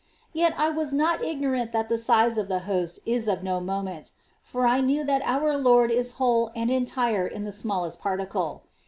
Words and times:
Yet 0.33 0.55
I 0.57 0.71
was 0.71 0.93
not 0.93 1.23
ignorant 1.23 1.71
that 1.73 1.87
the 1.87 1.99
size 1.99 2.39
of 2.39 2.47
the 2.47 2.61
Host 2.65 2.97
is 3.05 3.27
of 3.27 3.43
no 3.43 3.59
moment; 3.59 4.13
for 4.41 4.65
I 4.65 4.81
knew 4.81 5.03
that 5.03 5.21
our 5.25 5.55
Lord 5.55 5.91
is 5.91 6.13
whole 6.13 6.49
and 6.55 6.71
entire 6.71 7.27
in 7.27 7.43
the 7.43 7.51
smallest 7.51 7.99
particle. 8.01 8.63